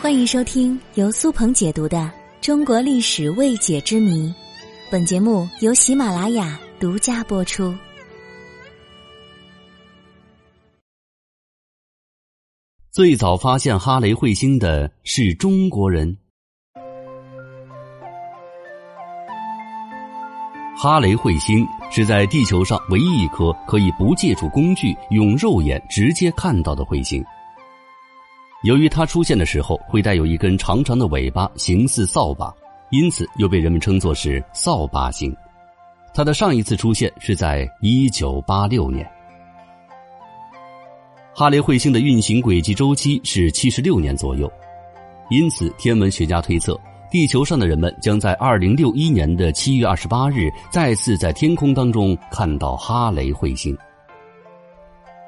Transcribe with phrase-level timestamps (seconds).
[0.00, 1.98] 欢迎收听由苏鹏解读的
[2.40, 4.28] 《中国历史未解之谜》，
[4.90, 7.74] 本节目由喜马拉雅独家播出。
[12.90, 16.16] 最早发现哈雷彗星的是中国人。
[20.76, 27.22] 哈雷彗星是在地球上唯一一颗可以不借助工具、用肉眼直接看到的彗星。
[28.62, 32.54] 由于它出现的时候会带有一根长长的尾巴，形似扫把，
[32.90, 35.34] 因此又被人们称作是扫把星。
[36.12, 39.08] 它的上一次出现是在一九八六年。
[41.34, 44.52] 哈雷彗星的运行轨迹周期是七十六年左右，
[45.30, 46.78] 因此天文学家推测。
[47.10, 53.76] 地球上的人们将在二零六一年的七月二十八日再次在天空当中看到哈雷彗星。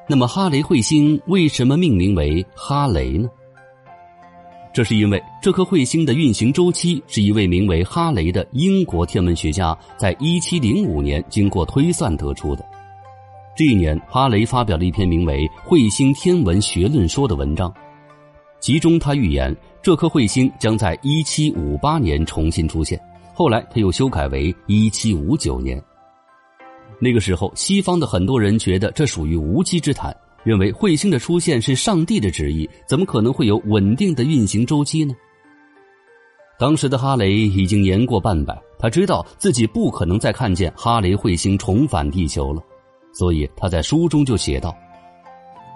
[0.09, 3.29] 那么，哈雷彗星为什么命名为哈雷呢？
[4.75, 12.65] 这是因为这颗彗星的运行周期是一位名为哈雷的英国天文学家在一七零五年经过推算得出的。
[13.55, 17.73] 这一年，哈雷发表了一篇名为《彗星天文学论说》的文章。
[18.61, 22.99] 其中，他预言这颗彗星将在一七五八年重新出现。
[23.35, 25.83] 后来，他又修改为一七五九年。
[27.05, 35.13] 那个时候，西方的很多人觉得这属于无稽之谈，认为彗星的出现是上帝的旨意，怎么可能会有稳定的运行周期呢？
[36.61, 42.63] 当时的哈雷已经年过半百，他知道自己不可能再看见哈雷彗星重返地球了，
[43.13, 44.73] 所以他在书中就写道。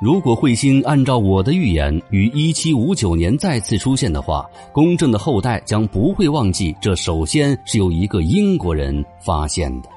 [0.01, 9.89] 如果彗星按照我的预言于一七五九年再次出现的话，公正的后代将不会忘记这首先是由一个英国人发现的。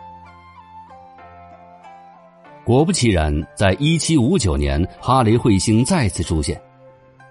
[2.69, 6.61] 果不其然，在一七五九年，哈雷彗星再次出现，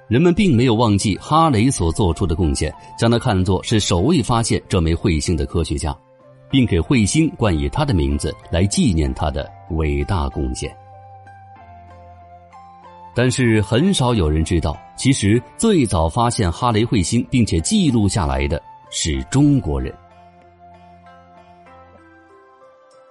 [0.09, 5.97] 人们并没有忘记哈雷所做出的贡献，将他看作是首位发现这枚彗星的科学家，
[6.51, 10.77] 并给彗星冠以他的名字来纪念他的伟大贡献。
[13.15, 18.61] 但是很少有人知道，其实最早发现哈雷彗星并且记录下来的
[18.91, 19.95] 是中国人。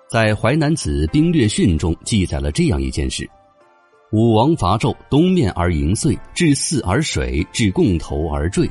[0.09, 3.29] 在《淮南子·兵略训》中记载了这样一件事：
[4.13, 8.69] 武王伐纣，东面而迎岁，至泗而水，至贡头而坠。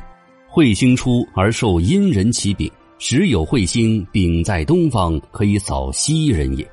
[0.51, 6.67] 彗星出而受阴人其柄，时有彗星，柄在东方，可以扫西人也。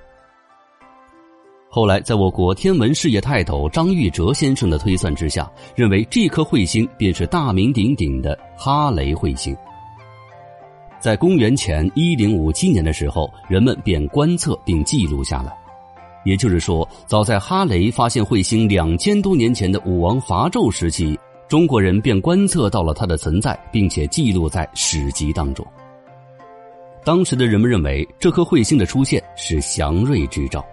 [1.69, 9.55] 后来，在我国天文事业泰斗张玉哲先生的推算之下，认为这颗彗星便是大名鼎鼎的哈雷彗星。
[11.05, 15.55] 在公元前一零五七年的时候，人们便观测并记录下来。
[16.25, 25.63] 也就是说，早在哈雷发现彗星两千多年前的武王伐纣时期，中国人便观测到了它的存在，并且记录在史籍当中。
[27.05, 30.65] 当时的人们认为，这颗彗星的出现是祥瑞之兆。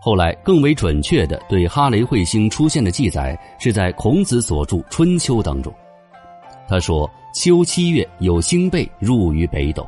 [0.00, 5.74] 后来，更为准确的对哈雷彗星出现的记载是在孔子所著《春秋》当中。
[6.70, 9.84] 他说：“秋七月有星背入于北斗。”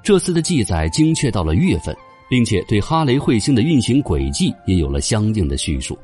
[0.00, 1.92] 这次的记载精确到了月份，
[2.30, 5.98] 并且对哈雷彗星的运行轨迹也有了相应的叙述。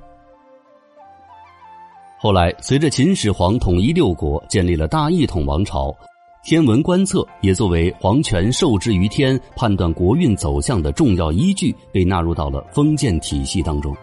[2.19, 5.95] 后来，随着秦始皇统一六国，建立了大一统王朝。
[6.43, 13.95] 天文观测也作为皇权受制于天、判断国运走向的重要依据，被纳入到了封建体系当中。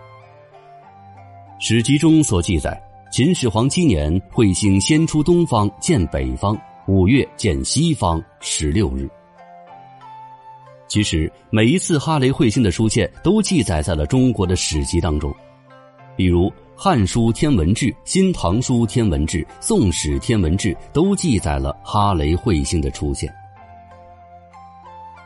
[1.59, 2.79] 史籍中所记载，
[3.09, 6.55] 秦始皇七年，彗星先出东方，见北方；
[6.87, 9.09] 五月见西方，十六日。
[10.87, 15.33] 其实，每一次哈雷彗星的出现，都记载在了中国的史籍当中，
[16.15, 16.51] 比如。
[16.79, 23.33] 《汉书·天文志》《新唐书·天文志》《宋史·天文志》都记载了哈雷彗星的出现，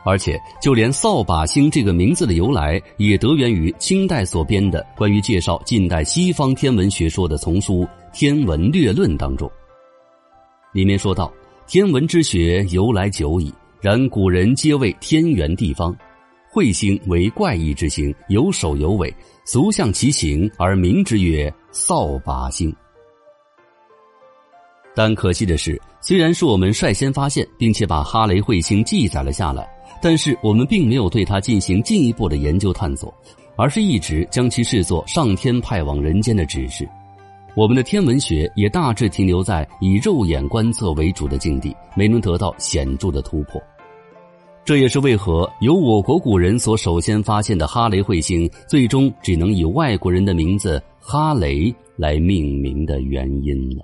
[0.04, 9.50] 而且就连扫把星这个名字的由来，也得源于清代所编的关于介绍近代西方天文学说的丛书《天文略论》当中。
[10.72, 11.32] 里面说到，
[11.66, 15.94] 天文之学由来久矣，然古人皆谓天圆地方。
[16.52, 19.14] 彗星为怪异之星，有首有尾，
[19.46, 22.70] 俗向其形而名之曰扫把星。
[24.94, 29.66] 但可惜的是，虽然是我们率先发现，并且把哈雷彗星记载了下来，
[30.00, 33.12] 但是我们并没有对它进行进一步的研究探索，
[33.56, 36.88] 而是一直将其视作上天派往人间的指示。
[37.54, 43.62] 我们的天文学也大致停留在以肉眼观测为主的境地，没能得到显著的突破。
[44.64, 53.82] 这也是为何由我国古人所首先发现的哈雷彗星，最终只能以外国人的名字哈雷来命名的原因了。